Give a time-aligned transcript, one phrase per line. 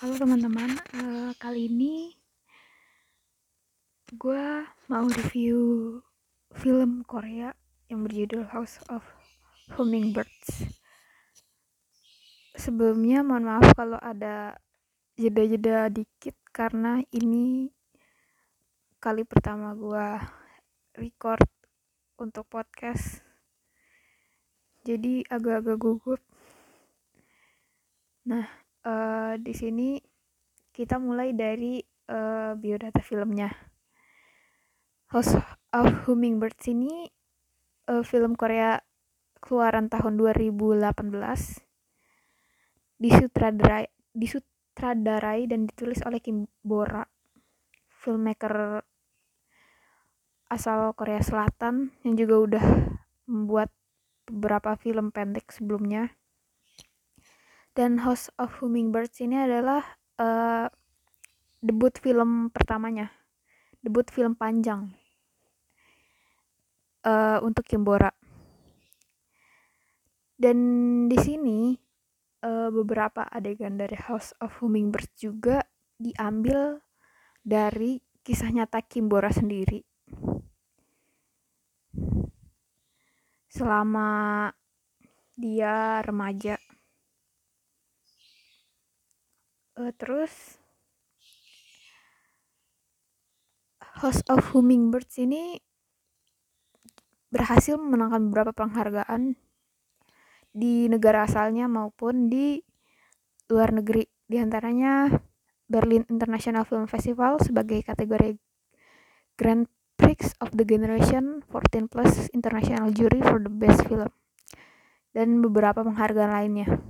[0.00, 2.16] Halo teman-teman, uh, kali ini
[4.08, 5.60] gue mau review
[6.56, 7.52] film Korea
[7.92, 9.04] yang berjudul House of
[9.76, 10.72] Hummingbirds.
[12.56, 14.56] Sebelumnya mohon maaf kalau ada
[15.20, 17.68] jeda-jeda dikit karena ini
[19.04, 20.16] kali pertama gue
[20.96, 21.44] record
[22.16, 23.20] untuk podcast.
[24.80, 26.24] Jadi agak-agak gugup.
[28.24, 29.98] Nah, uh, di sini
[30.70, 31.80] kita mulai dari
[32.10, 33.50] uh, biodata filmnya.
[35.10, 35.34] House
[35.74, 37.10] of Hummingbirds ini
[37.90, 38.78] uh, film Korea
[39.42, 41.00] keluaran tahun 2018
[43.00, 47.02] disutradarai disutradarai dan ditulis oleh Kim Bora
[47.88, 48.84] filmmaker
[50.52, 52.64] asal Korea Selatan yang juga udah
[53.30, 53.72] membuat
[54.28, 56.12] beberapa film pendek sebelumnya
[57.74, 59.82] dan House of Hummingbirds ini adalah
[60.18, 60.66] uh,
[61.62, 63.08] debut film pertamanya.
[63.80, 64.92] Debut film panjang.
[67.00, 68.12] Uh, untuk Kimbora.
[70.36, 70.58] Dan
[71.08, 71.72] di sini
[72.44, 75.64] uh, beberapa adegan dari House of Hummingbirds juga
[75.96, 76.80] diambil
[77.40, 79.80] dari kisah nyata Kimbora sendiri.
[83.48, 84.48] Selama
[85.40, 86.59] dia remaja
[89.80, 90.60] uh, terus
[94.00, 95.60] House of Hummingbirds ini
[97.32, 99.36] berhasil memenangkan beberapa penghargaan
[100.50, 102.58] di negara asalnya maupun di
[103.48, 105.10] luar negeri di antaranya
[105.70, 108.34] Berlin International Film Festival sebagai kategori
[109.38, 114.10] Grand Prix of the Generation 14 Plus International Jury for the Best Film
[115.14, 116.89] dan beberapa penghargaan lainnya.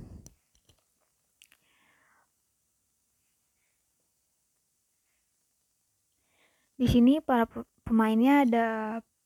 [6.81, 7.45] Di sini para
[7.85, 8.67] pemainnya ada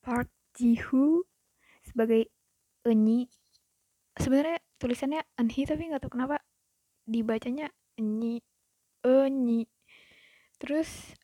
[0.04, 0.28] Park
[0.60, 1.24] Ji Hoo
[1.88, 2.28] sebagai
[2.84, 3.32] Enyi.
[4.12, 6.44] Sebenarnya tulisannya Enhi tapi nggak tahu kenapa
[7.08, 8.44] dibacanya Enyi.
[9.00, 9.64] Enyi.
[10.60, 11.16] Terus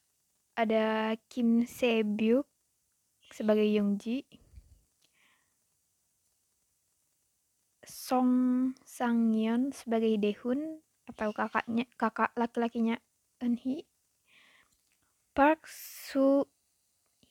[0.56, 2.49] ada Kim Se Byuk
[3.29, 3.69] sebagai
[4.01, 4.25] Ji.
[7.85, 8.33] Song
[8.89, 12.97] Sang Yeon sebagai Dehun atau kakaknya kakak laki-lakinya
[13.37, 13.92] Enhi
[15.32, 16.44] Park Soo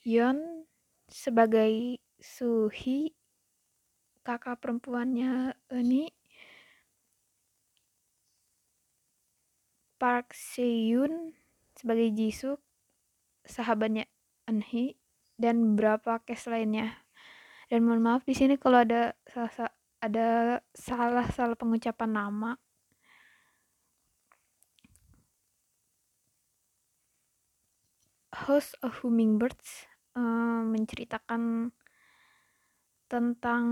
[0.01, 0.65] Hyun
[1.05, 3.13] sebagai Suhi
[4.25, 6.09] kakak perempuannya ini
[10.01, 11.37] Park Seyun
[11.77, 12.57] sebagai Jisoo
[13.45, 14.09] sahabatnya
[14.49, 14.97] Eunhee
[15.37, 17.05] dan beberapa case lainnya.
[17.69, 19.69] Dan mohon maaf di sini kalau ada salah
[20.01, 20.29] ada
[20.73, 22.57] salah salah pengucapan nama
[28.47, 29.85] House of Hummingbirds
[30.17, 31.69] uh, menceritakan
[33.05, 33.65] tentang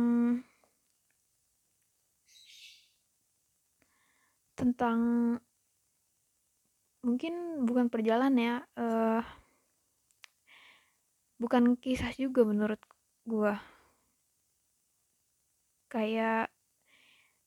[4.54, 5.00] tentang
[7.00, 9.24] mungkin bukan perjalanan ya uh,
[11.40, 12.78] bukan kisah juga menurut
[13.24, 13.64] gua.
[15.90, 16.52] Kayak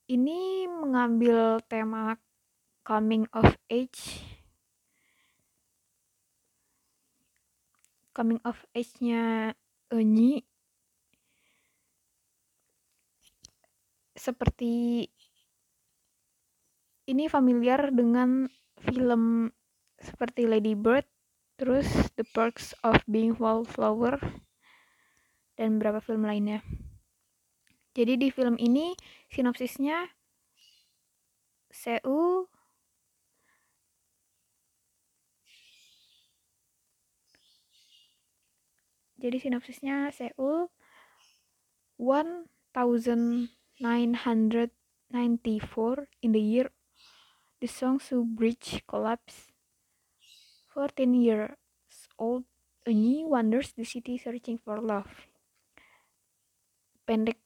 [0.09, 2.19] ini mengambil tema
[2.83, 4.32] coming of age
[8.13, 9.53] coming of age-nya
[9.93, 10.45] Enyi
[14.13, 15.09] seperti
[17.11, 18.47] ini familiar dengan
[18.79, 19.51] film
[19.99, 21.07] seperti Lady Bird,
[21.59, 24.19] terus The Perks of Being Wallflower,
[25.59, 26.63] dan beberapa film lainnya.
[27.93, 28.97] Jadi di film ini
[29.29, 30.09] sinopsisnya
[31.73, 32.52] Seul
[39.23, 40.67] Jadi sinopsisnya Seoul
[42.03, 43.47] 1994
[46.27, 46.75] in the year
[47.63, 49.55] the Songsu Bridge collapsed.
[50.75, 51.55] 14 years
[52.19, 52.43] old,
[52.89, 55.31] Eunyi wanders the city searching for love.
[57.07, 57.39] Pendek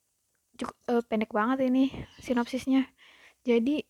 [0.88, 1.90] uh, pendek banget ini
[2.22, 2.86] sinopsisnya.
[3.44, 3.84] Jadi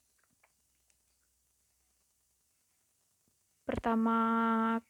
[3.62, 4.18] pertama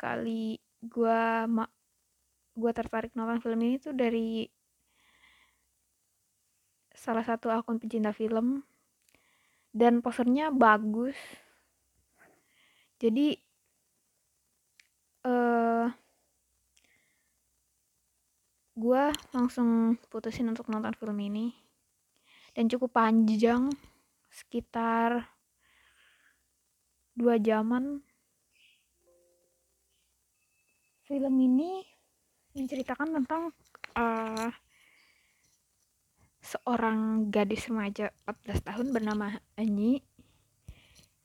[0.00, 1.44] kali gua
[2.56, 4.48] gue tertarik nonton film ini tuh dari
[6.96, 8.64] salah satu akun pecinta film.
[9.76, 11.20] Dan posternya bagus.
[12.96, 13.36] Jadi
[15.28, 15.92] uh,
[18.72, 19.04] gue
[19.36, 21.52] langsung putusin untuk nonton film ini.
[22.56, 23.68] Dan cukup panjang
[24.32, 25.28] sekitar
[27.12, 28.00] dua jaman.
[31.04, 31.95] Film ini
[32.56, 33.52] menceritakan tentang
[33.94, 34.50] uh,
[36.40, 40.00] seorang gadis remaja 14 tahun bernama Anyi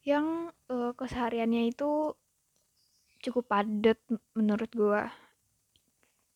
[0.04, 2.18] yang uh, kesehariannya itu
[3.22, 4.02] cukup padat
[4.34, 5.14] menurut gua.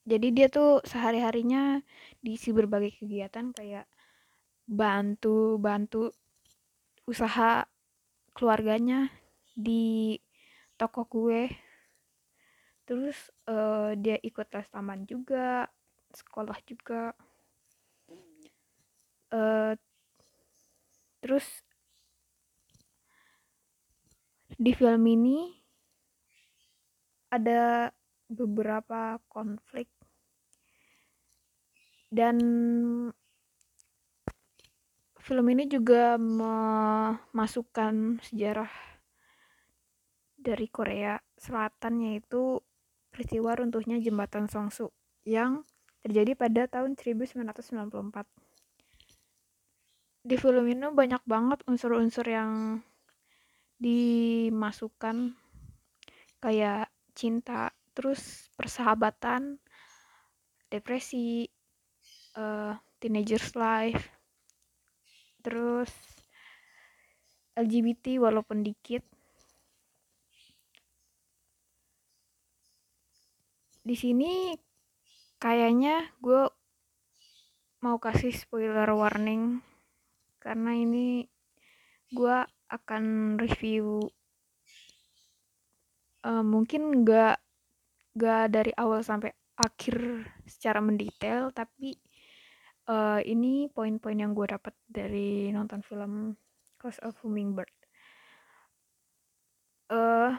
[0.06, 1.82] Jadi dia tuh sehari-harinya
[2.22, 3.90] diisi berbagai kegiatan kayak
[4.70, 6.14] bantu bantu
[7.10, 7.66] usaha
[8.38, 9.10] keluarganya
[9.58, 10.18] di
[10.78, 11.50] toko kue
[12.86, 13.18] terus
[13.50, 15.66] uh, dia ikut les taman juga
[16.14, 17.18] sekolah juga.
[19.34, 19.74] Uh,
[21.20, 21.44] terus
[24.56, 25.50] di film ini
[27.34, 27.92] ada
[28.32, 29.90] beberapa konflik.
[32.08, 32.38] Dan
[35.20, 38.72] film ini juga memasukkan sejarah
[40.38, 42.62] dari Korea Selatan yaitu
[43.16, 44.92] peristiwa runtuhnya jembatan Songsu
[45.24, 45.64] yang
[46.04, 48.28] terjadi pada tahun 1994.
[50.28, 52.84] Di film ini banyak banget unsur-unsur yang
[53.80, 55.32] dimasukkan
[56.44, 59.64] kayak cinta, terus persahabatan,
[60.68, 61.48] depresi,
[62.36, 64.12] uh, teenagers life,
[65.40, 65.90] terus
[67.56, 69.15] LGBT walaupun dikit.
[73.86, 74.58] Di sini
[75.38, 76.50] kayaknya gue
[77.86, 79.62] mau kasih spoiler warning
[80.42, 81.30] karena ini
[82.10, 84.02] gue akan review
[86.26, 87.38] uh, mungkin nggak
[88.18, 91.94] nggak dari awal sampai akhir secara mendetail tapi
[92.90, 96.34] uh, ini poin-poin yang gue dapat dari nonton film
[96.86, 97.72] Cause of Hummingbird.
[99.90, 100.38] Uh,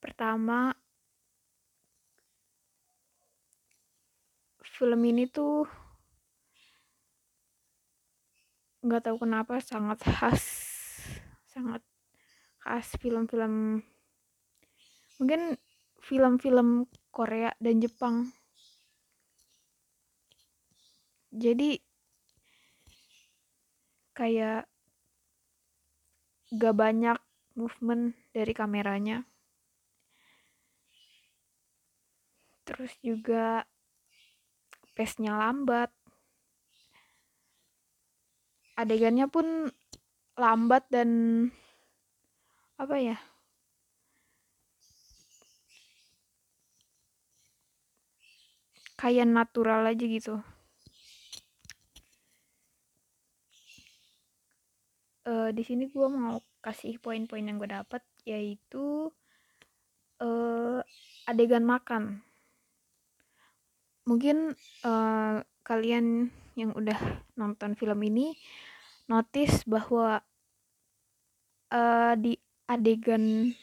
[0.00, 0.74] pertama,
[4.64, 5.68] film ini tuh
[8.80, 10.44] nggak tahu kenapa sangat khas,
[11.52, 11.84] sangat
[12.64, 13.84] khas film-film
[15.20, 15.60] mungkin
[16.00, 18.32] film-film Korea dan Jepang.
[21.30, 21.78] Jadi
[24.16, 24.66] kayak
[26.50, 27.18] gak banyak
[27.54, 29.29] movement dari kameranya
[32.70, 33.66] terus juga
[34.94, 35.90] pace-nya lambat.
[38.78, 39.66] Adegannya pun
[40.38, 41.10] lambat dan
[42.78, 43.18] apa ya?
[48.94, 50.38] Kayak natural aja gitu.
[55.26, 59.12] Uh, di sini gue mau kasih poin-poin yang gue dapat yaitu
[60.20, 60.80] uh,
[61.28, 62.24] adegan makan
[64.10, 66.98] mungkin uh, kalian yang udah
[67.38, 68.34] nonton film ini
[69.06, 70.18] notice bahwa
[71.70, 72.34] uh, di
[72.66, 73.54] adegan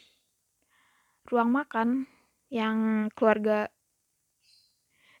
[1.28, 2.08] ruang makan
[2.48, 3.68] yang keluarga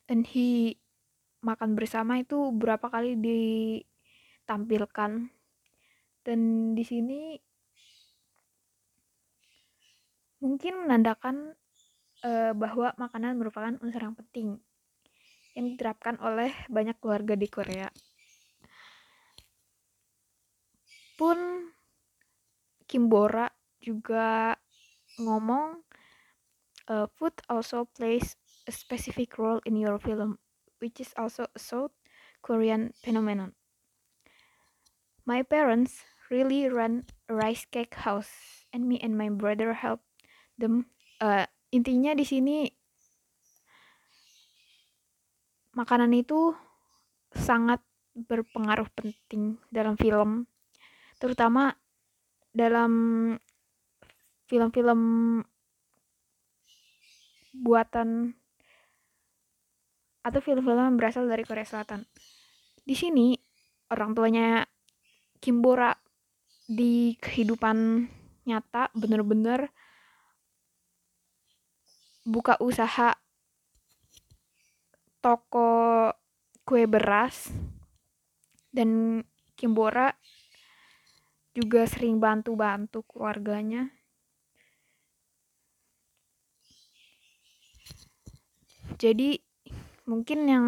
[0.08, 0.72] Enhi
[1.44, 5.28] makan bersama itu berapa kali ditampilkan.
[6.24, 6.40] Dan
[6.72, 7.36] di sini
[10.40, 11.52] mungkin menandakan
[12.24, 14.56] uh, bahwa makanan merupakan unsur yang penting
[15.58, 17.90] yang diterapkan oleh banyak keluarga di Korea
[21.18, 21.66] pun
[22.86, 23.50] Kimbora
[23.82, 24.54] juga
[25.18, 25.82] ngomong
[26.88, 28.38] uh, food also plays
[28.70, 30.38] a specific role in your film
[30.78, 31.92] which is also a South
[32.40, 33.58] Korean phenomenon.
[35.26, 40.00] My parents really run a rice cake house and me and my brother help
[40.56, 40.86] them.
[41.18, 42.70] Uh, intinya di sini
[45.78, 46.58] makanan itu
[47.30, 47.78] sangat
[48.18, 50.50] berpengaruh penting dalam film,
[51.22, 51.78] terutama
[52.50, 52.90] dalam
[54.50, 55.00] film-film
[57.54, 58.34] buatan
[60.26, 62.02] atau film-film yang berasal dari Korea Selatan.
[62.82, 63.38] Di sini
[63.94, 64.66] orang tuanya
[65.38, 65.94] Kimbora
[66.66, 68.02] di kehidupan
[68.50, 69.70] nyata bener-bener
[72.26, 73.14] buka usaha
[75.18, 76.12] toko
[76.62, 77.50] kue beras
[78.74, 79.22] dan
[79.58, 80.14] Kimbora
[81.56, 83.90] juga sering bantu-bantu keluarganya.
[88.98, 89.38] Jadi
[90.06, 90.66] mungkin yang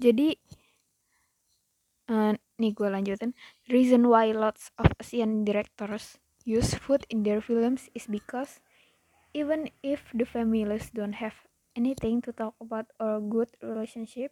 [0.00, 0.36] jadi
[2.12, 3.32] uh, nih gue lanjutin.
[3.68, 8.60] Reason why lots of Asian directors use food in their films is because
[9.34, 11.34] even if the families don't have
[11.74, 14.30] anything to talk about or good relationship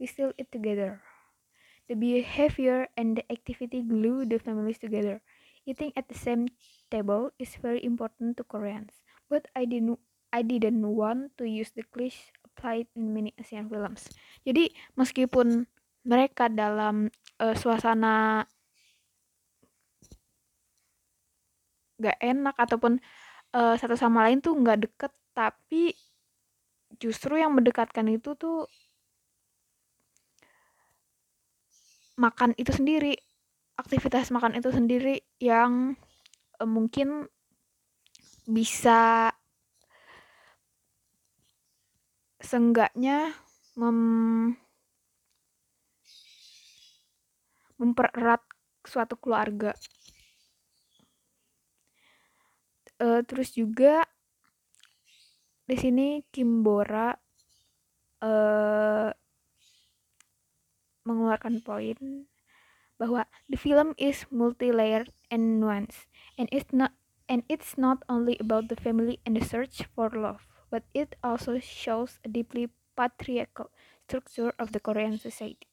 [0.00, 1.04] we still eat together.
[1.88, 5.20] The behavior and the activity glue the families together.
[5.68, 6.48] Eating at the same
[6.90, 10.00] table is very important to Koreans but I didn't
[10.32, 14.08] I didn't want to use the cliche applied in many Asian films.
[14.44, 15.64] Jadi meskipun
[16.04, 17.08] mereka dalam
[17.40, 18.44] uh, suasana
[21.98, 23.02] gak enak ataupun
[23.54, 25.94] uh, satu sama lain tuh nggak deket tapi
[26.98, 28.66] justru yang mendekatkan itu tuh
[32.18, 33.14] makan itu sendiri
[33.78, 35.94] aktivitas makan itu sendiri yang
[36.58, 37.30] uh, mungkin
[38.48, 39.30] bisa
[42.42, 43.36] seenggaknya
[43.78, 44.56] mem
[47.78, 48.42] mempererat
[48.82, 49.70] suatu keluarga
[53.02, 54.06] uh, terus juga
[55.68, 57.12] di sini Kimbora
[58.24, 59.10] uh,
[61.04, 62.28] mengeluarkan poin
[62.98, 66.92] bahwa the film is multi-layered and nuanced and it's not
[67.28, 71.60] and it's not only about the family and the search for love but it also
[71.60, 73.70] shows a deeply patriarchal
[74.08, 75.68] structure of the Korean society.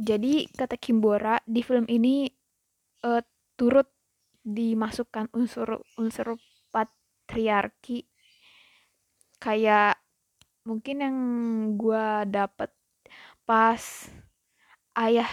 [0.00, 2.28] Jadi kata Kimbora di film ini
[3.04, 3.20] uh,
[3.56, 3.88] turut
[4.50, 6.36] dimasukkan unsur-unsur
[6.74, 8.04] patriarki.
[9.40, 9.96] Kayak
[10.68, 11.18] mungkin yang
[11.80, 12.70] gue dapet
[13.48, 13.82] pas
[14.94, 15.30] ayah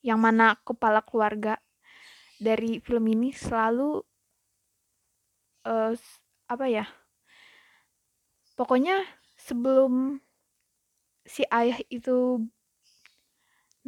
[0.00, 1.60] yang mana kepala keluarga
[2.38, 4.00] dari film ini selalu
[5.66, 5.92] uh,
[6.48, 6.86] apa ya
[8.56, 9.04] pokoknya
[9.36, 10.22] sebelum
[11.28, 12.42] si ayah itu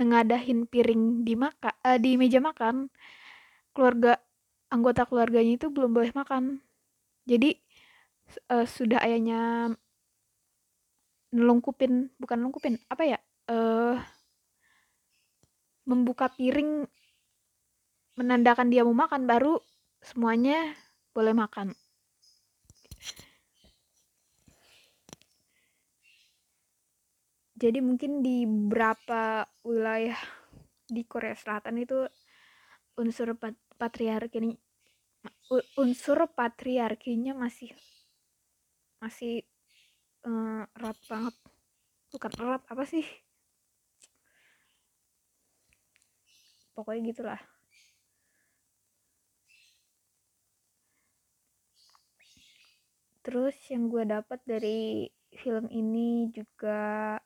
[0.01, 2.89] ngadahin piring di maka uh, di meja makan
[3.73, 4.21] keluarga
[4.71, 6.63] anggota keluarganya itu belum boleh makan.
[7.27, 7.59] Jadi
[8.51, 9.75] uh, sudah ayahnya
[11.31, 13.19] nelungkupin bukan nelungkupin apa ya
[13.51, 13.95] uh,
[15.87, 16.87] membuka piring
[18.19, 19.59] menandakan dia mau makan baru
[20.03, 20.75] semuanya
[21.15, 21.75] boleh makan.
[27.61, 30.17] Jadi mungkin di beberapa wilayah
[30.89, 32.09] di Korea Selatan itu
[32.97, 33.37] unsur
[33.81, 34.61] patriarki
[35.81, 37.73] unsur patriarkinya masih
[39.01, 39.41] masih
[40.29, 41.35] uh, erat banget.
[42.13, 43.07] Bukan erat apa sih?
[46.77, 47.41] Pokoknya gitulah.
[53.21, 55.07] Terus yang gue dapat dari
[55.37, 57.21] film ini juga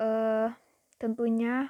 [0.00, 0.48] uh,
[0.96, 1.68] tentunya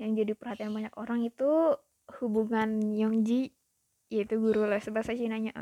[0.00, 1.76] yang jadi perhatian banyak orang itu
[2.18, 3.52] hubungan Yongji
[4.10, 5.54] yaitu guru les bahasa Cina-nya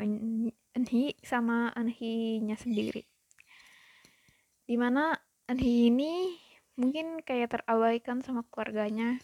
[0.73, 3.05] Enhi sama Enhi-nya sendiri.
[4.65, 5.13] Di mana
[5.51, 6.33] Enhi ini
[6.79, 9.19] mungkin kayak terabaikan sama keluarganya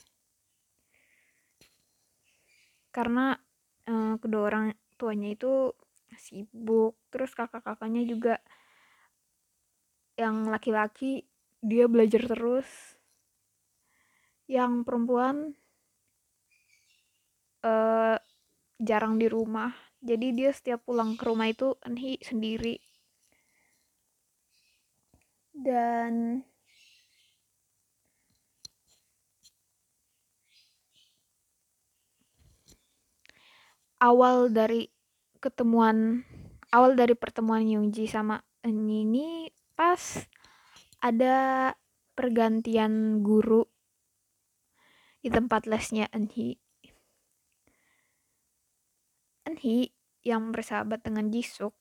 [2.90, 3.38] karena
[3.86, 4.66] uh, kedua orang
[4.98, 5.70] tuanya itu
[6.18, 8.34] sibuk terus kakak-kakaknya juga
[10.14, 11.26] yang laki-laki
[11.58, 12.93] dia belajar terus
[14.50, 15.56] yang perempuan
[17.64, 18.16] uh,
[18.78, 19.72] jarang di rumah.
[20.04, 22.76] Jadi dia setiap pulang ke rumah itu Enhi sendiri.
[25.54, 26.44] Dan
[34.04, 34.92] awal dari
[35.40, 36.20] ketemuan
[36.68, 40.20] awal dari pertemuan Yungji sama Enhi ini pas
[41.00, 41.72] ada
[42.12, 43.73] pergantian guru
[45.24, 46.60] di tempat lesnya Enhi.
[49.48, 49.88] Enhi
[50.20, 51.72] yang bersahabat dengan Jisuk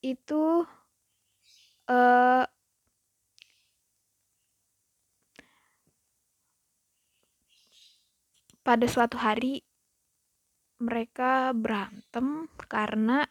[0.00, 0.64] itu
[1.92, 2.44] uh,
[8.64, 9.60] pada suatu hari
[10.80, 13.28] mereka berantem karena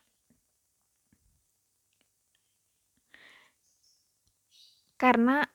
[5.02, 5.55] karena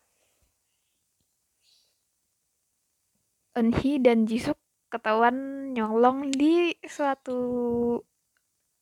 [3.51, 4.55] Eunhee dan Jisuk
[4.91, 7.39] ketahuan nyolong di suatu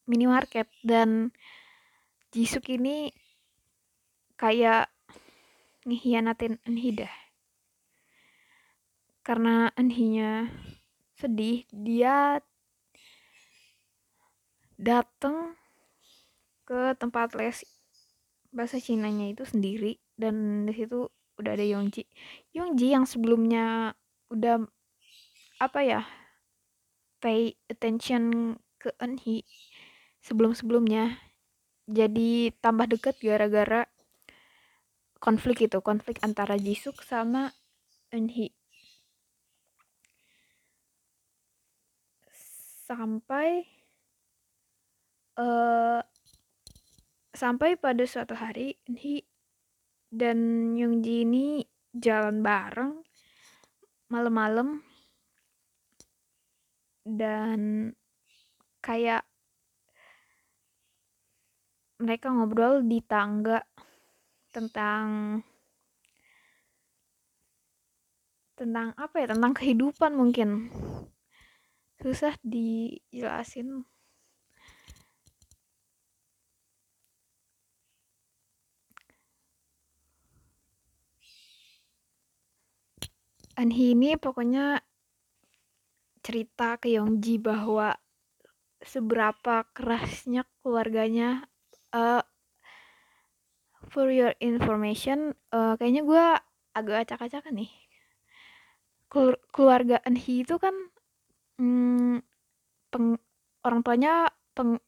[0.05, 0.69] minimarket.
[0.85, 1.33] Dan
[2.33, 3.09] Jisuk ini
[4.37, 4.93] kayak
[5.89, 7.15] ngehianatin Eunhee dah.
[9.25, 10.53] Karena Eunhee-nya
[11.17, 12.41] sedih dia
[14.77, 15.59] dateng
[16.69, 17.65] ke tempat les
[18.53, 19.97] bahasa Cinanya itu sendiri.
[20.13, 21.09] Dan di situ
[21.41, 22.05] udah ada Yongji.
[22.53, 23.97] Yongji yang sebelumnya
[24.29, 24.65] udah
[25.59, 26.01] apa ya
[27.19, 29.43] pay attention ke Enhi
[30.23, 31.19] sebelum-sebelumnya.
[31.89, 33.89] Jadi tambah deket gara-gara
[35.19, 37.51] konflik itu konflik antara Jisuk sama
[38.15, 38.55] Enhi.
[42.87, 43.69] Sampai
[45.37, 46.01] uh,
[47.33, 49.25] sampai pada suatu hari Enhi
[50.09, 53.08] dan Youngji ini jalan bareng
[54.09, 54.85] malam-malam.
[57.09, 57.93] Dan
[58.85, 59.25] kayak
[61.99, 63.65] mereka ngobrol di tangga
[64.53, 65.39] tentang
[68.59, 69.27] tentang apa ya?
[69.33, 70.69] Tentang kehidupan mungkin.
[71.99, 73.87] Susah dijelasin
[83.59, 84.79] Anhi ini pokoknya
[86.23, 87.99] cerita ke Yongji bahwa
[88.79, 91.51] seberapa kerasnya keluarganya
[91.91, 92.23] uh,
[93.91, 96.25] for your information uh, kayaknya gue
[96.79, 97.73] agak acak-acakan nih.
[99.51, 100.75] Keluarga Anhi itu kan
[101.59, 102.23] hmm,
[102.95, 103.19] peng,
[103.67, 104.79] orang tuanya peng,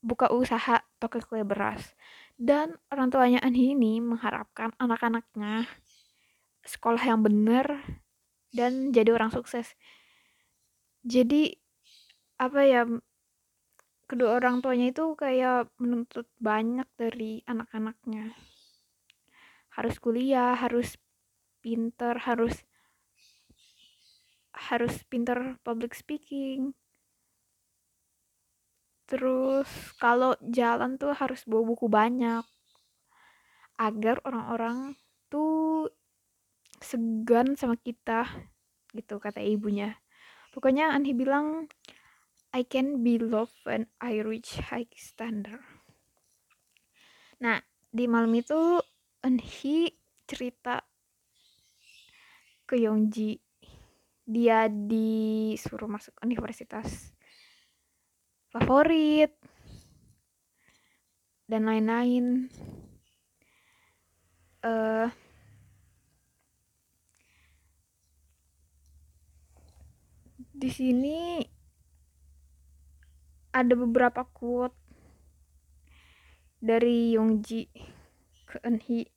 [0.00, 1.92] buka usaha toko kue beras.
[2.40, 5.68] Dan orang tuanya Anhi ini mengharapkan anak-anaknya
[6.64, 7.84] sekolah yang benar
[8.56, 9.76] dan jadi orang sukses.
[11.04, 11.52] Jadi
[12.40, 12.82] apa ya
[14.08, 18.32] kedua orang tuanya itu kayak menuntut banyak dari anak-anaknya.
[19.76, 20.96] Harus kuliah harus
[21.60, 22.64] pinter harus
[24.54, 26.72] harus pinter public speaking.
[29.04, 29.68] Terus
[30.00, 32.44] kalau jalan tuh harus bawa buku banyak
[33.76, 34.94] agar orang-orang
[36.84, 38.28] segan sama kita
[38.92, 39.96] gitu kata ibunya
[40.54, 41.66] pokoknya Anhi bilang
[42.54, 45.58] I can be loved when I reach high standard.
[47.42, 47.58] Nah,
[47.90, 48.78] di malam itu
[49.26, 49.90] Eunhee
[50.22, 50.78] cerita
[52.62, 53.42] ke Yongji.
[54.22, 57.10] Dia disuruh masuk universitas
[58.54, 59.34] favorit
[61.50, 62.46] dan lain-lain.
[64.62, 65.10] Uh,
[70.54, 71.42] di sini
[73.50, 74.78] ada beberapa quote
[76.62, 77.66] dari Yongji
[78.46, 79.10] ke Eunhee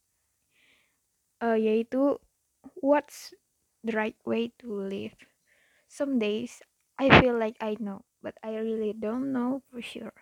[1.46, 2.18] uh, yaitu
[2.82, 3.38] what's
[3.86, 5.14] the right way to live?
[5.86, 6.66] Some days
[6.98, 10.18] I feel like I know but I really don't know for sure.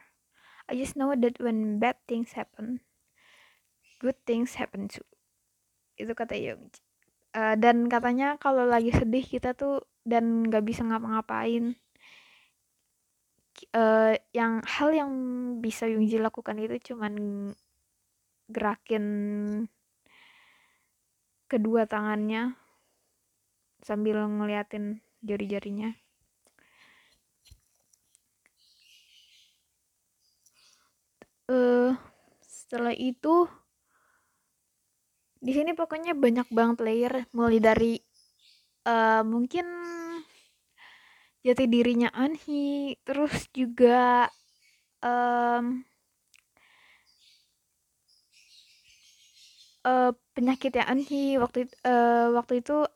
[0.67, 2.83] I just know that when bad things happen
[4.03, 5.07] good things happen too.
[5.95, 6.83] Itu kata Yongji.
[7.31, 11.73] Uh, dan katanya kalau lagi sedih kita tuh dan nggak bisa ngapa-ngapain
[13.75, 15.11] uh, yang hal yang
[15.59, 17.13] bisa Yungji lakukan itu cuman
[18.45, 19.05] gerakin
[21.49, 22.53] kedua tangannya
[23.85, 25.93] sambil ngeliatin jari-jarinya.
[31.45, 31.93] Uh,
[32.41, 33.45] setelah itu
[35.37, 38.01] di sini pokoknya banyak banget layer mulai dari
[38.85, 39.65] uh, mungkin
[41.45, 44.29] jati dirinya Anhi terus juga
[45.05, 45.85] um,
[49.85, 51.69] uh, penyakitnya Anhi waktu
[52.33, 52.89] waktu itu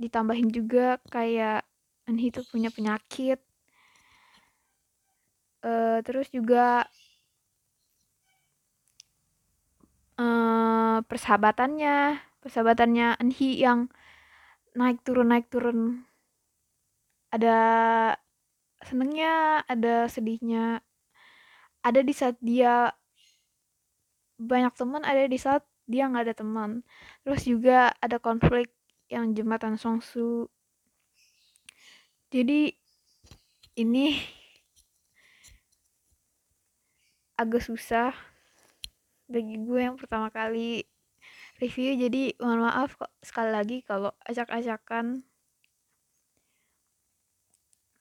[0.00, 1.62] ditambahin juga kayak
[2.08, 3.40] Anhi itu punya penyakit.
[5.64, 6.84] Uh, terus juga
[10.20, 13.88] uh, persahabatannya persahabatannya Anhi yang
[14.74, 16.02] naik turun naik turun.
[17.30, 17.58] Ada
[18.82, 20.82] senengnya ada sedihnya.
[21.84, 22.90] Ada di saat dia
[24.34, 26.70] banyak teman ada di saat dia nggak ada teman.
[27.22, 28.70] Terus juga ada konflik
[29.08, 30.50] yang jembatan Songsu.
[32.34, 32.74] Jadi
[33.78, 34.18] ini
[37.38, 38.14] agak susah
[39.26, 40.86] bagi gue yang pertama kali
[41.62, 45.22] review jadi mohon maaf kok sekali lagi kalau acak-acakan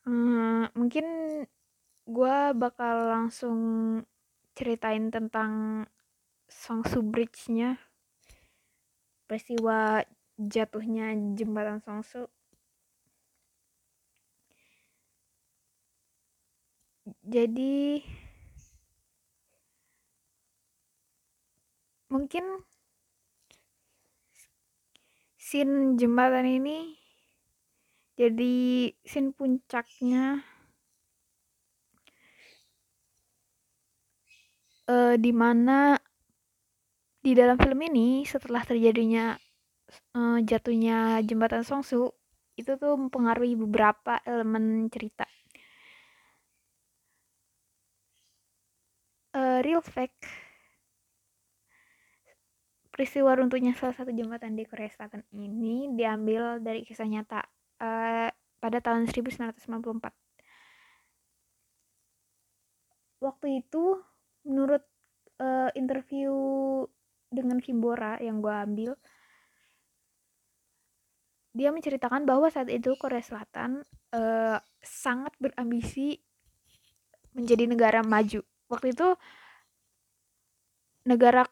[0.03, 1.05] Hmm, mungkin
[2.15, 3.59] gue bakal langsung
[4.57, 5.51] ceritain tentang
[6.51, 7.79] Songsu Bridge-nya.
[9.27, 10.03] Peristiwa
[10.35, 12.27] jatuhnya jembatan Songsu.
[17.23, 18.03] Jadi
[22.11, 22.43] mungkin
[25.53, 26.97] scene jembatan ini
[28.17, 30.41] jadi scene puncaknya
[34.89, 35.93] uh, di mana
[37.21, 39.37] di dalam film ini setelah terjadinya
[40.17, 42.09] uh, jatuhnya jembatan Songsu
[42.57, 45.29] itu tuh mempengaruhi beberapa elemen cerita.
[49.37, 50.42] Uh, real fact
[52.93, 57.41] peristiwa runtuhnya salah satu jembatan di Korea Selatan ini diambil dari kisah nyata
[57.81, 58.29] uh,
[58.61, 59.57] pada tahun 1994.
[63.17, 63.97] Waktu itu,
[64.45, 64.85] menurut
[65.41, 66.29] uh, interview
[67.33, 68.91] dengan Kimbora yang gue ambil,
[71.57, 73.81] dia menceritakan bahwa saat itu Korea Selatan
[74.13, 76.21] uh, sangat berambisi
[77.33, 78.45] menjadi negara maju.
[78.69, 79.07] Waktu itu
[81.09, 81.43] negara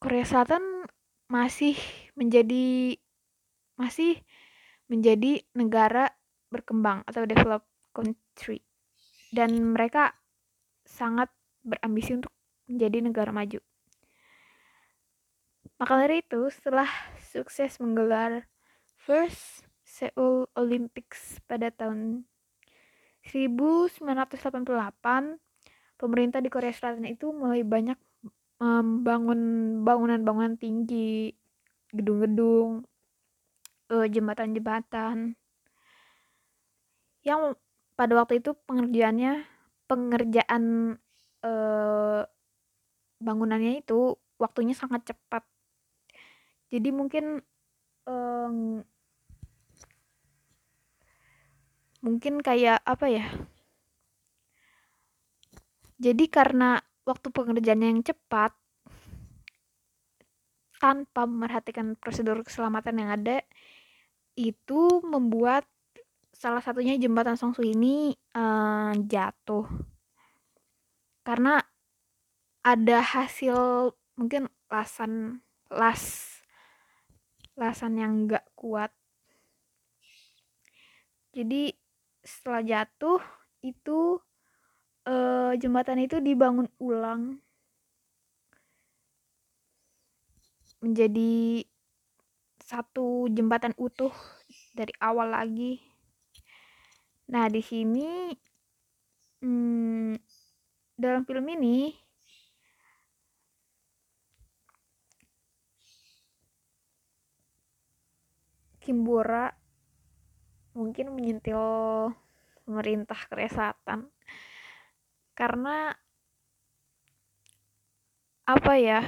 [0.00, 0.88] Korea Selatan
[1.28, 1.76] masih
[2.16, 2.96] menjadi
[3.76, 4.24] masih
[4.88, 6.08] menjadi negara
[6.48, 8.64] berkembang atau developed country
[9.30, 10.16] dan mereka
[10.82, 11.30] sangat
[11.62, 12.34] berambisi untuk
[12.66, 13.60] menjadi negara maju.
[15.80, 16.88] Maka dari itu, setelah
[17.20, 18.44] sukses menggelar
[19.00, 22.28] First Seoul Olympics pada tahun
[23.24, 25.40] 1988,
[25.96, 27.96] pemerintah di Korea Selatan itu mulai banyak
[28.60, 29.40] membangun
[29.82, 31.32] bangunan-bangunan tinggi,
[31.96, 32.84] gedung-gedung,
[33.90, 35.34] uh, jembatan-jembatan
[37.20, 37.56] yang
[37.96, 39.44] pada waktu itu pengerjaannya
[39.84, 40.96] pengerjaan
[41.44, 42.22] uh,
[43.20, 45.44] bangunannya itu waktunya sangat cepat.
[46.72, 47.44] Jadi mungkin
[48.08, 48.80] um,
[52.00, 53.26] mungkin kayak apa ya?
[56.00, 58.52] Jadi karena waktu pengerjaan yang cepat
[60.80, 63.44] tanpa memperhatikan prosedur keselamatan yang ada
[64.32, 65.68] itu membuat
[66.32, 69.68] salah satunya jembatan Songsu ini uh, jatuh.
[71.20, 71.60] Karena
[72.64, 76.36] ada hasil mungkin lasan las
[77.60, 78.88] lasan yang enggak kuat.
[81.36, 81.76] Jadi
[82.24, 83.20] setelah jatuh
[83.60, 84.16] itu
[85.06, 87.38] uh, jembatan itu dibangun ulang
[90.80, 91.64] menjadi
[92.64, 94.12] satu jembatan utuh
[94.72, 95.82] dari awal lagi.
[97.30, 98.32] Nah, di sini
[99.44, 100.16] hmm,
[100.96, 101.92] dalam film ini
[108.80, 109.52] Kimbora
[110.72, 111.60] mungkin menyentil
[112.64, 114.08] pemerintah Korea Selatan
[115.40, 115.96] karena
[118.44, 119.00] apa ya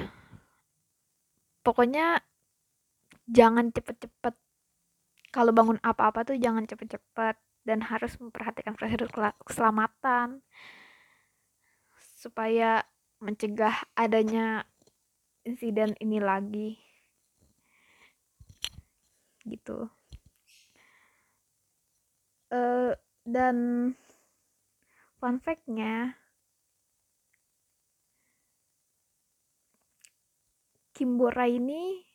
[1.61, 2.25] pokoknya
[3.29, 4.35] jangan cepet-cepet.
[5.33, 9.09] Kalau bangun apa-apa tuh jangan cepet-cepet dan harus memperhatikan prosedur
[9.45, 10.41] keselamatan
[11.97, 12.85] supaya
[13.21, 14.65] mencegah adanya
[15.45, 16.77] insiden ini lagi.
[19.45, 19.89] Gitu.
[22.53, 22.93] Uh,
[23.25, 23.57] dan
[25.17, 26.22] fun fact-nya
[30.93, 32.05] Kimbora ini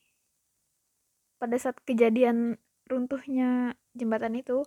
[1.39, 4.63] pada saat kejadian runtuhnya jembatan itu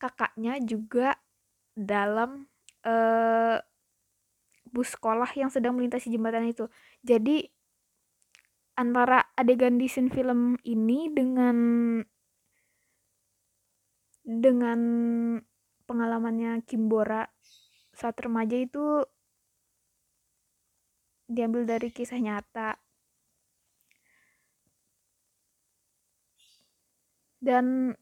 [0.00, 1.16] kakaknya juga
[1.76, 2.48] dalam
[2.88, 3.60] uh,
[4.70, 6.66] bus sekolah yang sedang melintasi jembatan itu.
[7.04, 7.44] Jadi
[8.80, 11.56] antara adegan di scene film ini dengan
[14.24, 14.80] dengan
[15.84, 17.26] pengalamannya Kimbora
[17.90, 19.04] saat remaja itu
[21.26, 22.78] diambil dari kisah nyata
[27.50, 27.98] dan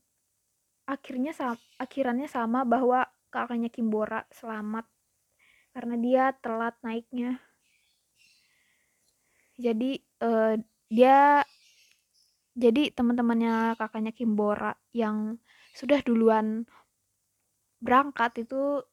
[0.84, 1.32] akhirnya
[1.80, 4.84] akhirannya sama bahwa kakaknya Kimbora selamat
[5.72, 7.40] karena dia telat naiknya.
[9.56, 10.60] Jadi uh,
[10.92, 11.40] dia
[12.52, 15.40] jadi teman-temannya kakaknya Kimbora yang
[15.72, 16.68] sudah duluan
[17.80, 18.84] berangkat itu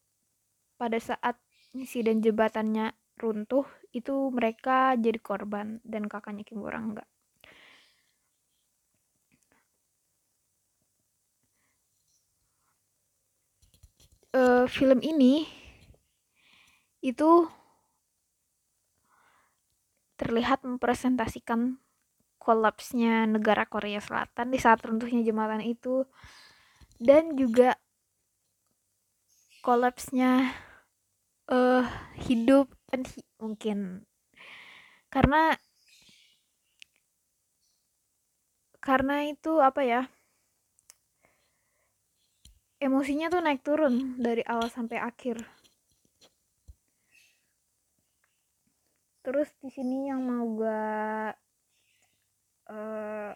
[0.80, 1.36] pada saat
[1.76, 7.10] insiden jebatannya runtuh itu mereka jadi korban dan kakaknya Kimbora enggak
[14.36, 15.48] uh, film ini
[17.00, 17.48] itu
[20.20, 21.80] terlihat mempresentasikan
[22.40, 26.06] kolapsnya negara Korea Selatan di saat runtuhnya jembatan itu
[27.00, 27.76] dan juga
[29.66, 30.54] kolapsnya
[31.50, 31.84] uh,
[32.22, 32.70] hidup
[33.42, 34.06] mungkin.
[35.10, 35.58] Karena
[38.80, 40.02] karena itu apa ya
[42.86, 45.42] emosinya tuh naik turun dari awal sampai akhir.
[49.26, 50.86] Terus di sini yang mau gue
[52.70, 53.34] uh,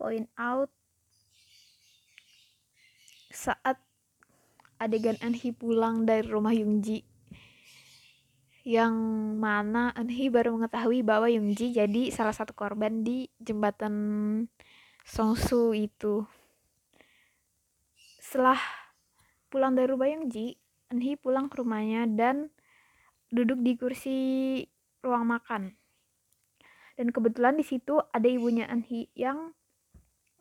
[0.00, 0.72] point out
[3.28, 3.76] saat
[4.80, 7.04] adegan Anhi pulang dari rumah Yungji
[8.64, 8.96] yang
[9.36, 13.92] mana Anhi baru mengetahui bahwa Yungji jadi salah satu korban di jembatan
[15.04, 16.24] Songsu itu.
[18.18, 18.58] Setelah
[19.52, 20.56] pulang dari rumah Yungji,
[20.90, 22.50] Anhi pulang ke rumahnya dan
[23.30, 24.16] duduk di kursi
[25.04, 25.76] ruang makan.
[26.98, 29.54] Dan kebetulan di situ ada ibunya Anhi yang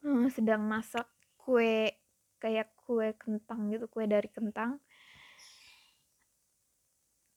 [0.01, 1.05] hmm, sedang masak
[1.37, 1.93] kue
[2.39, 4.81] kayak kue kentang gitu, kue dari kentang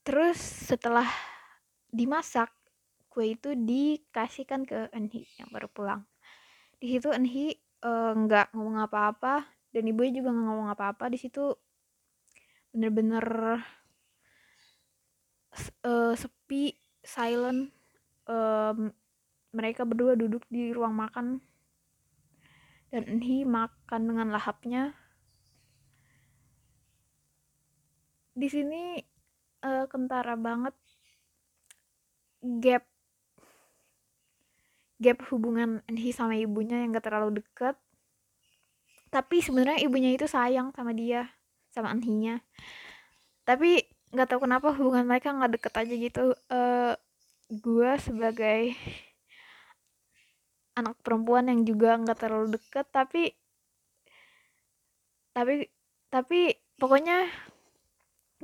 [0.06, 1.10] terus setelah
[1.90, 2.54] dimasak
[3.10, 6.06] kue itu dikasihkan ke Enhi yang baru pulang
[6.76, 11.52] di situ Enhi eh, nggak ngomong apa-apa dan ibunya juga nggak ngomong apa-apa di situ
[12.76, 13.26] bener-bener
[15.84, 17.72] uh, sepi silent
[18.28, 18.92] um,
[19.56, 21.40] mereka berdua duduk di ruang makan.
[22.92, 24.92] Dan Enhi makan dengan lahapnya.
[28.36, 29.00] Di sini
[29.64, 30.76] uh, kentara banget.
[32.60, 32.84] Gap
[34.96, 37.76] gap hubungan Anhi sama ibunya yang gak terlalu deket
[39.16, 41.30] tapi sebenarnya ibunya itu sayang sama dia
[41.70, 42.42] sama Anhinya.
[43.46, 46.24] Tapi nggak tahu kenapa hubungan mereka nggak deket aja gitu.
[46.50, 46.94] Uh,
[47.48, 48.74] gue sebagai
[50.76, 53.32] anak perempuan yang juga nggak terlalu deket tapi
[55.32, 55.70] tapi
[56.12, 57.24] tapi pokoknya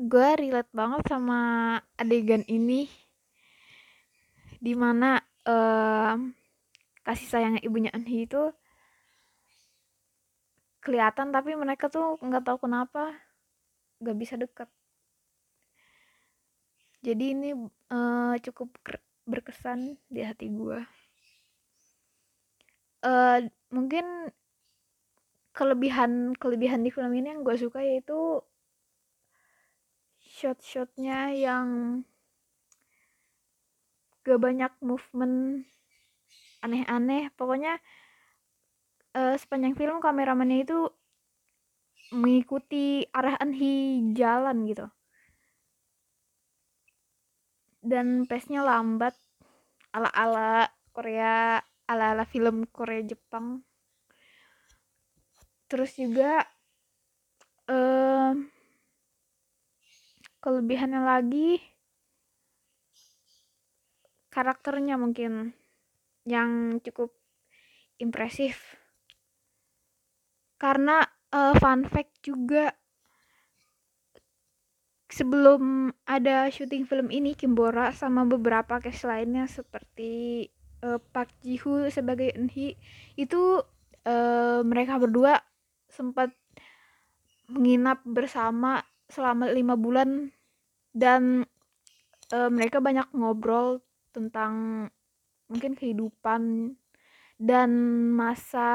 [0.01, 1.41] gue relate banget sama
[1.99, 2.87] adegan ini.
[4.63, 6.15] Di mana uh,
[7.03, 8.51] kasih sayang ibunya Anhi itu
[10.83, 13.15] kelihatan tapi mereka tuh nggak tahu kenapa
[14.03, 14.71] nggak bisa deket.
[17.03, 17.51] Jadi ini
[17.91, 18.71] uh, cukup
[19.27, 20.83] berkesan di hati gue
[23.03, 23.39] uh,
[23.75, 24.31] mungkin
[25.53, 28.41] kelebihan kelebihan di film ini yang gue suka yaitu
[30.23, 31.67] shot-shotnya yang
[34.25, 35.69] gak banyak movement
[36.63, 37.29] aneh-aneh.
[37.35, 37.77] Pokoknya
[39.19, 40.79] uh, sepanjang film kameramannya itu
[42.13, 44.87] mengikuti arah Anhi jalan gitu.
[47.83, 49.17] Dan pace-nya lambat
[49.91, 51.59] ala-ala Korea
[51.91, 53.65] ala-ala film Korea Jepang.
[55.67, 56.45] Terus juga
[57.69, 58.33] uh,
[60.43, 61.61] kelebihannya lagi
[64.33, 65.53] karakternya mungkin
[66.27, 67.15] yang cukup
[67.99, 68.79] impresif.
[70.59, 71.03] Karena
[71.35, 72.71] uh, fun fact juga
[75.13, 80.49] sebelum ada syuting film ini Kimbora sama beberapa cast lainnya seperti
[80.81, 82.81] uh, Park Ji Hoo sebagai Eunhee
[83.21, 83.61] itu
[84.09, 85.37] uh, mereka berdua
[85.93, 86.33] sempat
[87.53, 88.81] menginap bersama
[89.13, 90.33] selama lima bulan
[90.97, 91.45] dan
[92.33, 93.85] uh, mereka banyak ngobrol
[94.17, 94.89] tentang
[95.53, 96.73] mungkin kehidupan
[97.37, 97.71] dan
[98.17, 98.71] masa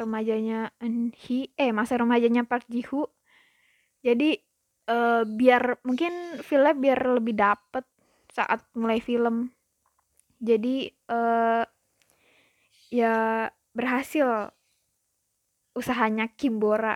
[0.00, 3.12] remajanya Enhi eh masa remajanya Park Ji Hoo
[4.04, 4.36] jadi
[4.88, 7.84] uh, biar mungkin filmnya biar lebih dapet
[8.28, 9.48] saat mulai film.
[10.44, 11.64] Jadi uh,
[12.92, 14.52] ya berhasil
[15.74, 16.94] usahanya Kimbora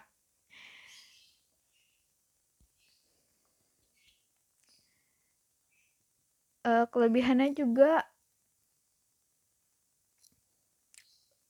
[6.69, 8.05] uh, kelebihannya juga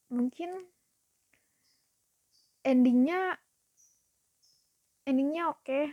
[0.08, 0.50] mungkin
[2.64, 3.36] endingnya
[5.08, 5.84] endingnya oke okay.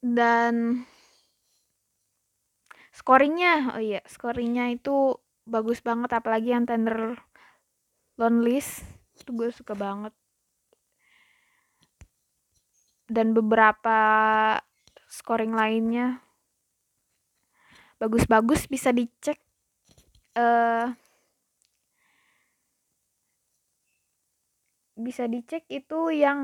[0.00, 0.84] dan
[2.92, 7.20] scoringnya oh iya scoringnya itu bagus banget apalagi yang tender
[8.16, 8.82] lonelist
[9.16, 10.12] itu gue suka banget
[13.06, 13.98] dan beberapa
[15.06, 16.25] scoring lainnya
[17.96, 19.40] bagus-bagus bisa dicek
[20.36, 20.92] uh,
[24.96, 26.40] bisa dicek itu yang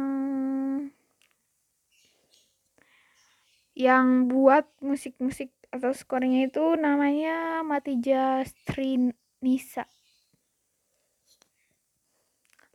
[3.72, 9.88] yang buat musik-musik atau skornya itu namanya Matija Strinisa.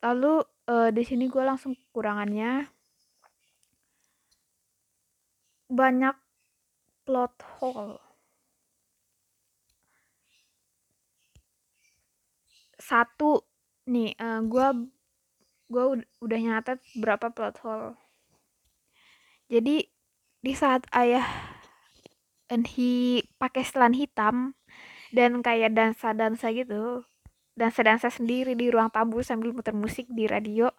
[0.01, 2.65] Lalu uh, di sini gue langsung kekurangannya
[5.69, 6.17] banyak
[7.05, 8.06] plot hole
[12.87, 13.43] satu
[13.91, 14.71] nih uh, gua
[15.67, 17.99] gua udah nyatet berapa plot hole.
[19.51, 19.83] Jadi
[20.39, 21.27] di saat ayah
[22.47, 24.55] Enhi pakai setelan hitam
[25.11, 27.03] dan kayak dansa-dansa gitu
[27.57, 30.69] dansa-dansa sendiri di ruang tamu sambil muter musik di radio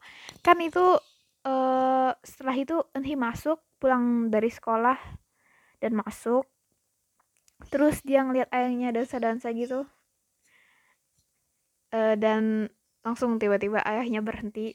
[0.47, 0.97] kan itu
[1.45, 4.97] uh, setelah itu Enhi masuk pulang dari sekolah
[5.79, 6.47] dan masuk.
[7.69, 9.85] Terus dia ngeliat ayahnya dansa-dansa gitu
[11.95, 12.69] uh, dan
[13.03, 14.75] langsung tiba-tiba ayahnya berhenti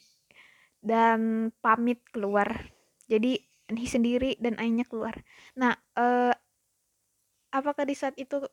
[0.84, 2.50] dan pamit keluar.
[3.08, 3.40] Jadi
[3.72, 5.16] Enhi sendiri dan ayahnya keluar.
[5.56, 6.36] Nah uh,
[7.54, 8.44] apakah di saat itu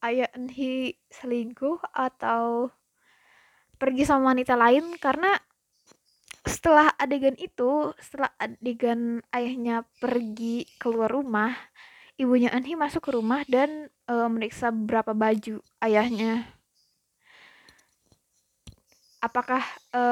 [0.00, 2.72] ayah Enhi selingkuh atau
[3.76, 4.96] pergi sama wanita lain?
[4.96, 5.36] Karena
[6.46, 11.52] setelah adegan itu setelah adegan ayahnya pergi keluar rumah
[12.16, 16.48] ibunya Enhi masuk ke rumah dan e, meriksa beberapa baju ayahnya
[19.22, 20.02] apakah e,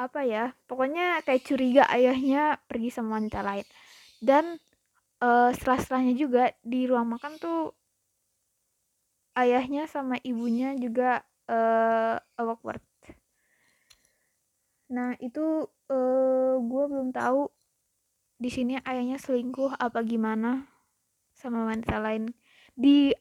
[0.00, 3.66] apa ya pokoknya kayak curiga ayahnya pergi sama wanita lain.
[4.20, 4.56] Dan
[5.20, 7.72] uh, setelah-setelahnya juga di ruang makan tuh
[9.36, 12.82] ayahnya sama ibunya juga uh, awkward.
[14.90, 17.48] Nah itu uh, gue belum tahu
[18.40, 20.66] di sini ayahnya selingkuh apa gimana
[21.36, 22.32] sama wanita lain.
[22.72, 23.12] Di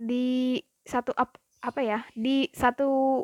[0.00, 0.56] di
[0.88, 3.22] satu ap, apa ya di satu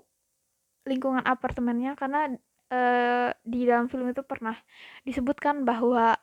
[0.85, 2.29] lingkungan apartemennya karena
[2.73, 4.57] uh, di dalam film itu pernah
[5.05, 6.17] disebutkan bahwa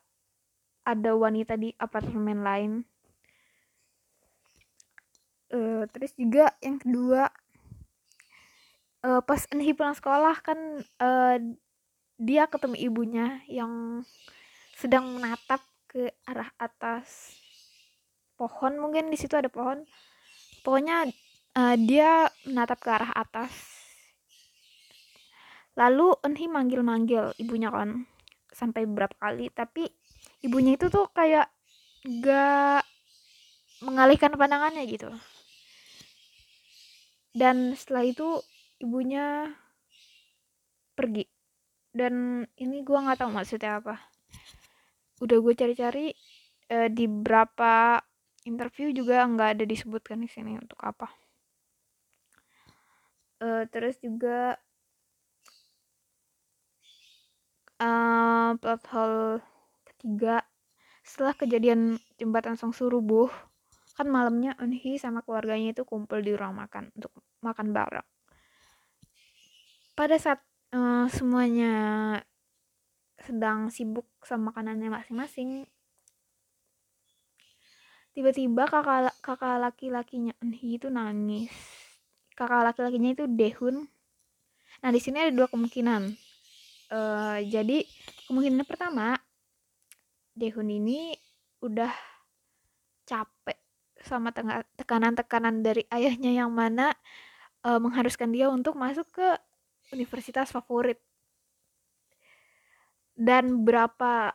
[0.81, 2.71] ada wanita di apartemen lain.
[5.51, 7.27] Uh, terus juga yang kedua
[9.03, 10.57] uh, pas Enhi pulang sekolah kan
[11.03, 11.35] uh,
[12.21, 14.05] dia ketemu ibunya yang
[14.77, 17.35] sedang menatap ke arah atas
[18.39, 18.79] pohon.
[18.79, 19.83] Mungkin di situ ada pohon.
[20.61, 21.09] Pokoknya
[21.57, 23.80] uh, dia menatap ke arah atas
[25.75, 28.05] lalu Enhi manggil-manggil ibunya kan
[28.51, 29.47] sampai beberapa kali.
[29.51, 29.87] Tapi
[30.43, 31.47] ibunya itu tuh kayak
[32.21, 32.83] gak
[33.81, 35.09] mengalihkan pandangannya gitu.
[37.31, 38.27] Dan setelah itu
[38.83, 39.47] ibunya
[40.93, 41.25] pergi.
[41.91, 43.95] Dan ini gue nggak tahu maksudnya apa.
[45.23, 46.11] Udah gue cari-cari
[46.71, 47.99] eh, di beberapa
[48.47, 51.07] interview juga nggak ada disebutkan di sini untuk apa.
[53.41, 54.53] Eh, terus juga
[57.81, 59.41] uh, plot hole
[59.89, 60.45] ketiga.
[61.01, 63.27] Setelah kejadian jembatan Songsu rubuh
[63.97, 67.11] kan malamnya Eunhee sama keluarganya itu kumpul di ruang makan untuk
[67.43, 68.07] makan bareng.
[69.97, 70.39] Pada saat
[70.71, 71.73] uh, semuanya
[73.21, 75.69] sedang sibuk sama makanannya masing-masing
[78.11, 81.51] tiba-tiba kakak kakak laki-lakinya Eunhee itu nangis.
[82.33, 83.89] Kakak laki-lakinya itu Dehun
[84.81, 86.30] nah di sini ada dua kemungkinan
[86.91, 87.87] uh, jadi
[88.27, 89.15] kemungkinan pertama
[90.31, 91.15] Dehun ini
[91.63, 91.91] udah
[93.03, 93.59] capek
[94.01, 94.33] sama
[94.79, 96.95] tekanan-tekanan dari ayahnya yang mana
[97.67, 99.27] uh, mengharuskan dia untuk masuk ke
[99.93, 100.97] universitas favorit.
[103.13, 104.33] Dan berapa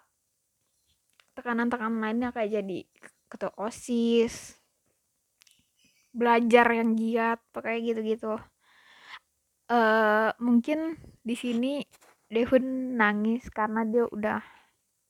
[1.35, 2.79] tekanan-tekanan lainnya kayak jadi
[3.27, 4.55] ketua osis
[6.14, 8.38] belajar yang giat pakai gitu-gitu.
[9.66, 10.95] Uh, mungkin
[11.27, 11.83] di sini
[12.27, 14.43] Dehun nangis karena dia udah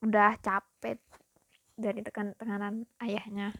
[0.05, 1.01] udah capek
[1.73, 3.53] dari tekan tekanan ayahnya.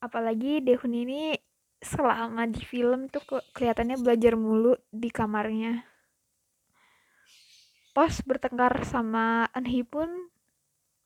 [0.00, 1.36] Apalagi Dehun ini
[1.80, 3.20] selama di film tuh
[3.52, 5.84] kelihatannya belajar mulu di kamarnya.
[7.92, 10.08] Pas bertengkar sama Anhi pun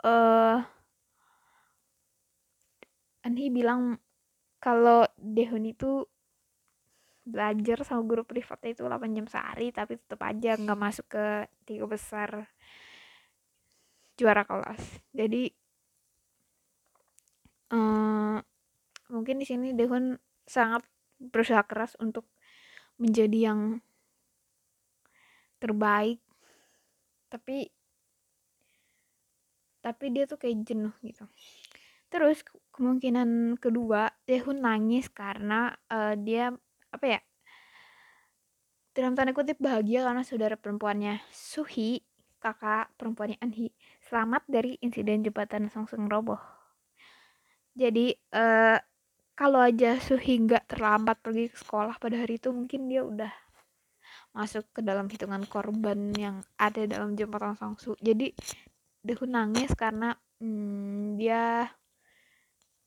[0.02, 0.58] uh,
[3.22, 3.98] Anhi bilang
[4.58, 6.06] kalau Dehun itu
[7.30, 11.26] belajar sama guru privatnya itu 8 jam sehari tapi tetap aja nggak masuk ke
[11.64, 12.50] tiga besar
[14.20, 14.82] juara kelas.
[15.16, 15.48] Jadi
[17.72, 18.36] um,
[19.08, 20.84] mungkin di sini Dehun sangat
[21.16, 22.28] berusaha keras untuk
[23.00, 23.80] menjadi yang
[25.56, 26.20] terbaik.
[27.32, 27.70] Tapi
[29.80, 31.24] tapi dia tuh kayak jenuh gitu.
[32.12, 36.52] Terus kemungkinan kedua Dehun nangis karena uh, dia
[36.90, 37.20] apa ya
[38.90, 42.02] dalam tanda kutip bahagia karena saudara perempuannya Suhi
[42.42, 43.70] kakak perempuannya Anhi
[44.10, 46.40] selamat dari insiden jembatan Songseng roboh.
[47.78, 48.80] Jadi uh,
[49.38, 53.30] kalau aja Suhi nggak terlambat pergi ke sekolah pada hari itu mungkin dia udah
[54.34, 58.30] masuk ke dalam hitungan korban yang ada dalam jembatan Songsu jadi
[59.00, 60.12] Dehu nangis karena
[60.44, 61.72] hmm, dia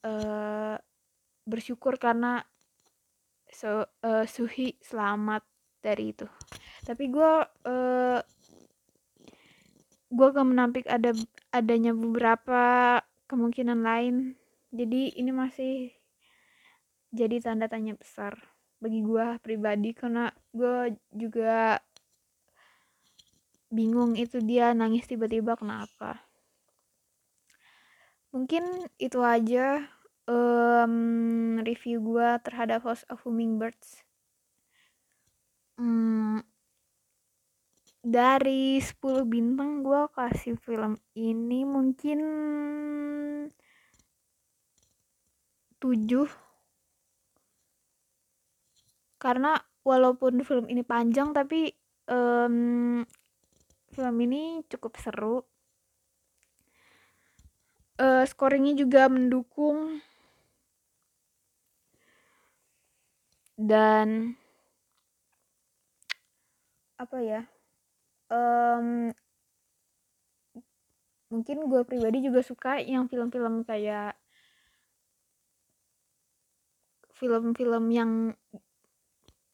[0.06, 0.78] uh,
[1.44, 2.46] bersyukur karena
[3.54, 5.46] so uh, Suhi selamat
[5.80, 6.26] dari itu.
[6.84, 8.20] Tapi gue uh,
[10.14, 11.14] gue gak menampik ada
[11.50, 12.62] adanya beberapa
[13.30, 14.16] kemungkinan lain.
[14.74, 15.94] Jadi ini masih
[17.14, 18.34] jadi tanda tanya besar
[18.82, 21.80] bagi gue pribadi karena gue juga
[23.74, 26.22] bingung itu dia nangis tiba-tiba kenapa.
[28.34, 29.86] Mungkin itu aja
[30.28, 34.04] um, review gue terhadap House of Hummingbirds.
[35.80, 36.46] Hmm,
[38.04, 42.20] dari 10 bintang gue kasih film ini mungkin
[45.80, 46.28] 7
[49.24, 49.56] karena
[49.88, 51.72] walaupun film ini panjang tapi
[52.12, 53.04] um,
[53.96, 55.48] film ini cukup seru.
[57.94, 60.02] Uh, scoringnya juga mendukung
[63.64, 64.36] dan
[67.00, 67.42] apa ya?
[68.28, 69.16] Um,
[71.32, 74.20] mungkin gue pribadi juga suka yang film-film kayak
[77.16, 78.12] film-film yang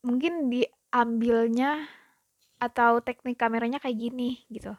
[0.01, 1.85] mungkin diambilnya
[2.59, 4.73] atau teknik kameranya kayak gini gitu.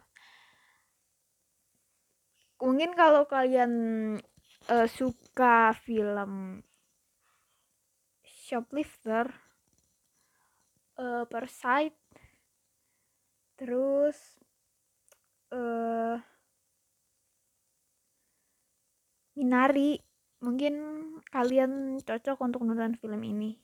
[2.60, 3.72] Mungkin kalau kalian
[4.68, 6.60] uh, suka film
[8.50, 9.30] shoplifter
[10.98, 11.94] uh, Parasite
[13.54, 14.18] terus
[15.54, 16.18] uh,
[19.38, 20.02] Minari.
[20.40, 20.74] Mungkin
[21.30, 23.60] kalian cocok untuk nonton film ini.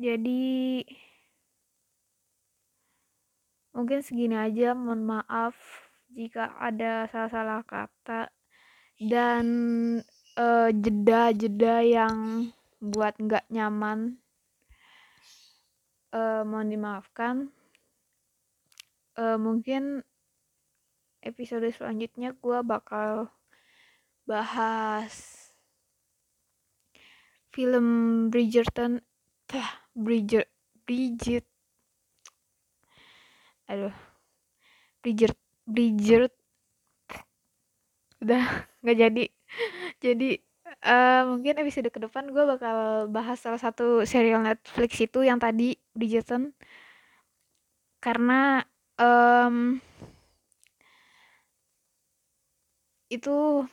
[0.00, 0.80] Jadi
[3.74, 4.72] mungkin segini aja.
[4.72, 5.58] Mohon maaf
[6.14, 8.30] jika ada salah-salah kata.
[8.96, 9.46] Dan
[10.38, 14.20] uh, jeda-jeda yang buat nggak nyaman
[16.14, 17.50] uh, mohon dimaafkan.
[19.18, 20.06] Uh, mungkin
[21.20, 23.28] episode selanjutnya gue bakal
[24.24, 25.36] bahas
[27.50, 29.02] film Bridgerton
[29.92, 30.46] Bridger
[30.86, 31.44] Bridget
[33.66, 33.94] aduh
[35.02, 35.34] Bridger
[35.66, 36.30] Bridger
[38.22, 38.44] udah
[38.82, 39.24] nggak jadi
[40.00, 40.40] jadi
[40.84, 45.76] uh, mungkin episode ke depan gue bakal bahas salah satu serial Netflix itu yang tadi
[45.92, 46.56] Bridgerton.
[48.00, 48.64] Karena
[48.96, 49.76] um,
[53.12, 53.68] itu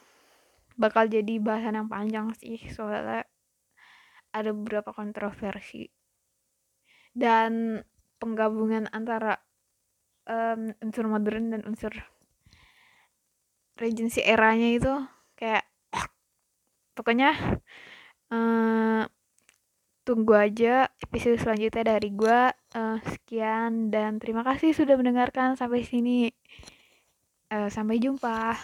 [0.75, 3.23] bakal jadi bahasan yang panjang sih soalnya
[4.36, 5.88] ada beberapa kontroversi.
[7.17, 7.82] Dan
[8.19, 9.39] penggabungan antara
[10.28, 11.95] um, unsur modern dan unsur
[13.78, 14.93] regency eranya itu
[15.38, 15.65] kayak
[16.98, 17.38] pokoknya
[18.34, 19.06] uh,
[20.02, 22.39] tunggu aja episode selanjutnya dari gue
[22.80, 26.32] uh, sekian dan terima kasih sudah mendengarkan sampai sini.
[27.48, 28.60] Uh, sampai jumpa